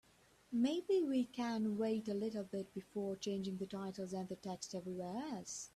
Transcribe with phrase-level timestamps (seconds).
[0.51, 5.15] Maybe we can wait a little bit before changing the titles and the text everywhere
[5.15, 5.69] else?